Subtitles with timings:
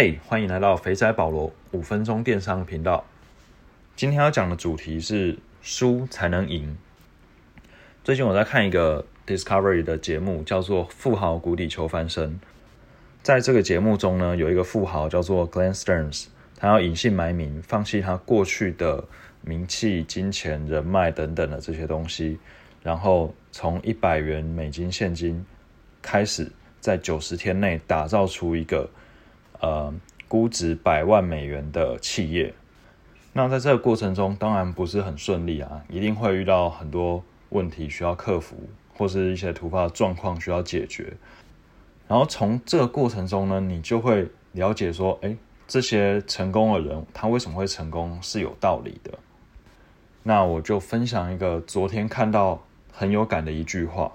[0.00, 3.04] 嘿，欢迎来到肥仔保罗五分钟电商频道。
[3.96, 6.78] 今天要讲的主题是输才能赢。
[8.04, 12.30] 最近我在看一个 Discovery 的节目，叫做《富豪谷底求翻身》。
[13.24, 16.26] 在这个节目中呢，有一个富豪叫做 Glen Stearns，
[16.56, 19.04] 他要隐姓埋名，放弃他过去的
[19.42, 22.38] 名气、金钱、人脉等等的这些东西，
[22.84, 25.44] 然后从一百元美金现金
[26.00, 28.88] 开始，在九十天内打造出一个
[29.60, 29.92] 呃
[30.26, 32.54] 估值百万美元的企业。
[33.32, 38.56] 那在这个过程中，当然不是很顺利啊，一定会遇到很多问题需要克服，
[38.96, 41.12] 或是一些突发状况需要解决。
[42.08, 49.12] 然后从这个过程中呢，你就会了解说，哎，这些成功的人他为什么会成功是有道理的。
[50.22, 54.10] 那我就分享一个昨天看到很有感的一句话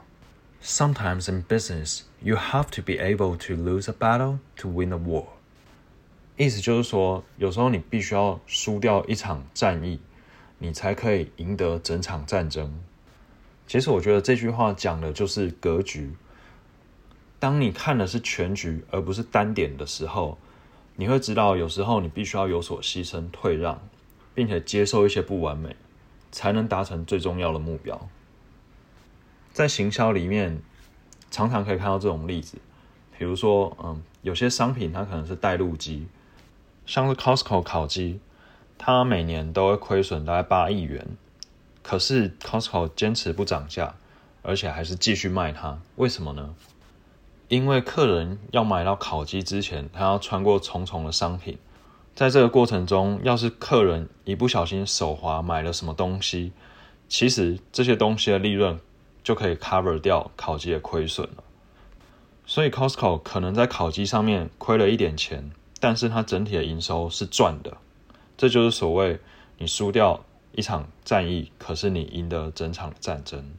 [0.63, 4.97] ：Sometimes in business, you have to be able to lose a battle to win a
[4.97, 5.25] war。
[6.37, 9.99] 意思就是说，有时候你必须要输掉一场战役，
[10.57, 12.79] 你才可以赢得整场战争。
[13.67, 16.15] 其实我觉得这句话讲的就是格局。
[17.39, 20.37] 当你看的是全局而不是单点的时候，
[20.95, 23.81] 你会知道有时候你必须要有所牺牲、退让，
[24.33, 25.75] 并且接受一些不完美，
[26.31, 28.09] 才能达成最重要的目标。
[29.53, 30.59] 在行销里面，
[31.29, 32.57] 常常可以看到这种例子，
[33.17, 36.07] 比如说，嗯，有些商品它可能是带路机，
[36.87, 38.19] 像是 Costco 烤鸡，
[38.79, 41.07] 它每年都会亏损大概八亿元，
[41.83, 43.93] 可是 Costco 坚持不涨价，
[44.41, 46.55] 而且还是继续卖它，为什么呢？
[47.47, 51.59] 因为客人要买到烤鸡之前，他要穿过重重的商品，
[52.15, 56.51] 在这个过程中，要是客人一不小心手滑买了什么东西，
[57.07, 58.79] 其实这些东西的利润
[59.23, 61.43] 就可以 cover 掉烤鸡的亏损了。
[62.45, 67.77] 所以 Costco 可能在烤鸡上面亏了一点钱，但是它整体的营收是赚的。
[68.35, 69.19] 这就是所谓
[69.57, 73.53] 你输掉一场战役，可是你赢得整场战争。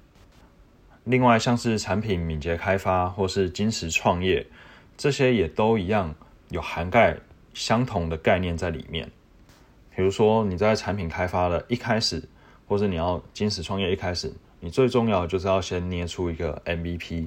[1.05, 4.47] 另外，像是产品敏捷开发或是金石创业，
[4.97, 6.15] 这些也都一样
[6.51, 7.19] 有涵盖
[7.53, 9.11] 相同的概念在里面。
[9.95, 12.29] 比如说，你在产品开发的一开始，
[12.67, 14.33] 或是你要金石创业一开始，
[14.65, 17.27] 你最重要的就是要先捏出一个 MVP，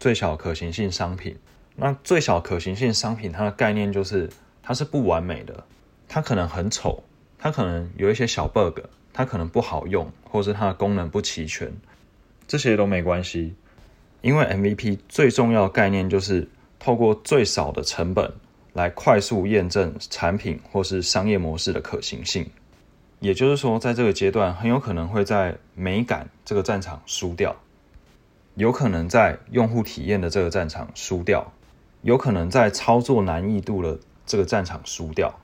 [0.00, 1.36] 最小可行性商品。
[1.76, 4.28] 那最小可行性商品，它的概念就是
[4.64, 5.64] 它是不完美的，
[6.08, 7.04] 它可能很丑，
[7.38, 8.80] 它可能有一些小 bug，
[9.12, 11.72] 它可能不好用，或是它的功能不齐全。
[12.48, 13.54] 这些都没关系，
[14.20, 16.48] 因为 MVP 最重要的概念就是
[16.80, 18.32] 透过最少的成本
[18.72, 22.50] 来快速验证产品或是商业模式的可行性。
[23.20, 27.56] 也就是说，在这个阶段，很有可能会在美感这个战场输掉，
[28.54, 31.52] 有可能在用户体验的这个战场输掉，
[32.02, 35.34] 有可能在操作难易度的这个战场输掉。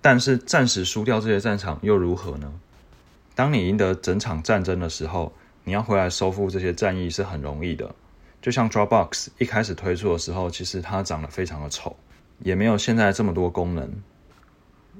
[0.00, 2.52] 但是暂时输掉这些战场又如何呢？
[3.34, 5.32] 当你赢得整场战争的时候。
[5.64, 7.94] 你要回来收复这些战役是很容易的，
[8.40, 11.94] 就像 Dropbox 一开始推出的时候，其实它长得非常的丑，
[12.38, 13.86] 也没有现在这么多功能。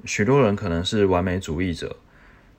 [0.05, 1.95] 许多人可能是完美主义者，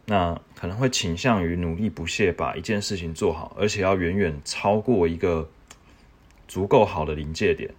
[0.06, 5.48] 那可能会倾向于努力不懈把一件事情做好，而且要远远超过一个
[6.46, 7.72] 足够好的临界点。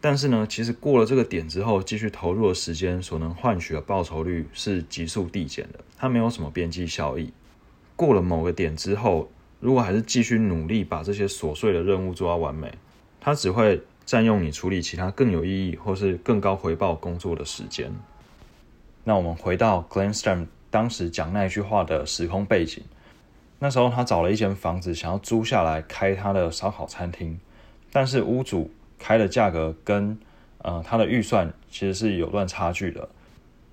[0.00, 7.32] 但是呢，其实过了这个点之后，继续投入的时间所能换取的报酬率是急速递减的，它没有什么边际效益。
[7.96, 12.72] 过了某个点之后，如果还是继续努力把这些琐碎的任务做到完美，
[13.18, 17.90] 它只会占用你处理其他更有意义或是更高回报工作的时间。
[19.04, 22.82] 那我们回到 Glenn Stern 当时讲那句话的时空背景，
[23.58, 27.38] 那时候他找了一间房子想要租下来开他的烧烤餐厅，
[27.92, 30.18] 但是屋主开的价格跟
[30.58, 33.08] 呃他的预算其实是有段差距的。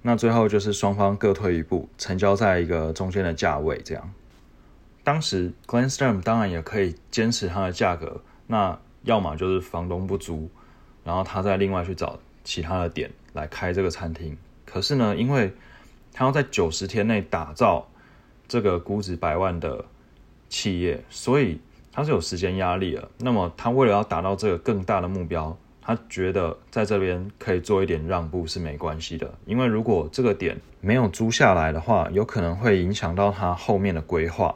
[0.02, 4.14] 那最后就是双方各退一步，成交在一个中间的价位这样。
[5.04, 10.50] 当时 Glen Stern 当然也可以坚持它的价格，那要么就是房东不租，
[11.04, 14.38] 然后他再另外去找其他的点来开这个餐厅。
[14.72, 15.52] 可是呢，因为
[16.14, 17.86] 他要在九十天内打造
[18.48, 19.84] 这个估值百万的
[20.48, 21.60] 企业，所以
[21.92, 23.10] 他是有时间压力了。
[23.18, 29.30] 那么他为了要达到这个更大的目标，他觉得在这边可以做一点让步是没关系的。
[29.46, 34.56] 因为如果这个点没有租下来的话，有可能会影响到他后面的规划。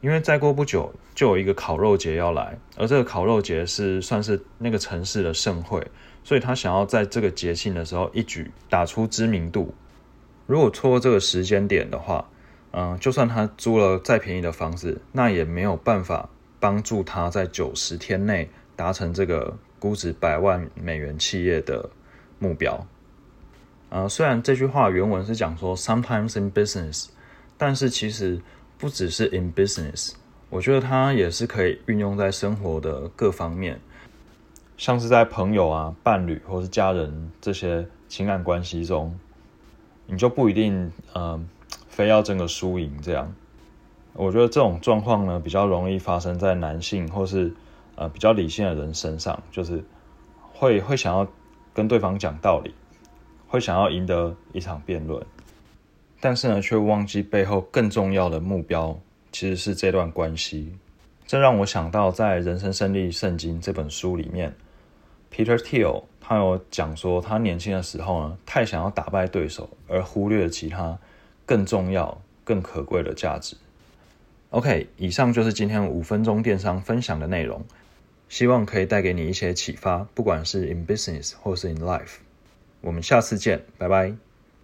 [0.00, 5.86] 因为再过不久就有一个烤肉节要来，而这个烤肉节是算是那个城市的盛会，
[6.22, 9.74] 所以他想要在这个节庆的时候一举打出知名度。
[10.46, 12.28] 如果错过这个时间点的话，
[12.72, 16.28] 嗯，就算他租了再便宜的房子，那也没有办法
[16.60, 21.88] 帮助他在九十天内达成这个估值百万美元企业的
[22.38, 22.86] 目标。
[23.88, 27.06] 呃，虽然这句话原文是讲说 sometimes in business，
[27.56, 28.40] 但是其实
[28.78, 30.12] 不只是 in business，
[30.50, 33.80] 我觉得它也是可以运用在生活的各方面，
[34.76, 39.18] 像是在朋友啊、伴侣或是家人这些情感关系中，
[40.06, 41.42] 你就不一定呃
[41.88, 43.34] 非要争个输赢这样。
[44.12, 47.54] 我觉得这种状况呢，比较容易发生在男性或是
[47.94, 49.82] 呃比较理性的人身上，就是
[50.52, 51.26] 会会想要
[51.74, 52.74] 跟对方讲道理，
[53.48, 55.24] 会想要赢得一场辩论，
[56.20, 58.98] 但是呢，却忘记背后更重要的目标
[59.30, 60.74] 其实是这段关系。
[61.26, 64.54] 这让我想到在《人生胜利圣经》这本书里面
[65.32, 70.98] ，Peter Thiel 他有讲说，他年轻的时候呢，太想要打败对手，而忽略了其他
[71.44, 73.56] 更重要、更可贵的价值。
[74.50, 77.64] OK，以上就是今天五分钟电商分享的内容，
[78.28, 82.18] 希望可以带给你一些启发，不管是 in business 或是 in life。
[82.80, 84.25] 我们下次见，拜拜。